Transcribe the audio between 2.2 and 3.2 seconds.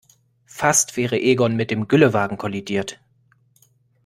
kollidiert.